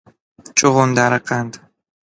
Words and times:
چغندر 0.57 1.17
قند 1.17 1.57